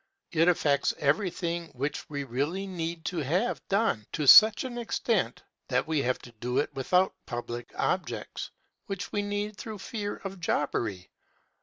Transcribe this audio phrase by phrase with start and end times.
[0.31, 5.85] It affects everything which we really need to have done to such an extent that
[5.85, 8.49] we have to do without public objects
[8.87, 11.11] which we need through fear of jobbery.